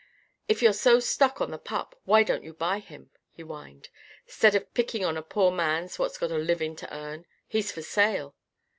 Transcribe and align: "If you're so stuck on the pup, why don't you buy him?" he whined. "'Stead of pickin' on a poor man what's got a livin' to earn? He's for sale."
"If 0.47 0.63
you're 0.63 0.73
so 0.73 0.99
stuck 0.99 1.41
on 1.41 1.51
the 1.51 1.59
pup, 1.59 1.93
why 2.05 2.23
don't 2.23 2.43
you 2.43 2.55
buy 2.55 2.79
him?" 2.79 3.11
he 3.29 3.43
whined. 3.43 3.89
"'Stead 4.25 4.55
of 4.55 4.73
pickin' 4.73 5.03
on 5.03 5.15
a 5.15 5.21
poor 5.21 5.51
man 5.51 5.87
what's 5.97 6.17
got 6.17 6.31
a 6.31 6.39
livin' 6.39 6.75
to 6.77 6.91
earn? 6.91 7.27
He's 7.47 7.71
for 7.71 7.83
sale." 7.83 8.33